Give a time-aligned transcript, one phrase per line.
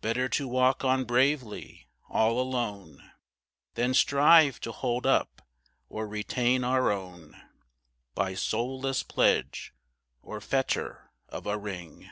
[0.00, 3.12] Better to walk on bravely all alone,
[3.74, 5.42] Than strive to hold up,
[5.90, 7.36] or retain our own,
[8.14, 9.74] By soulless pledge,
[10.22, 12.08] or fetter of a ring.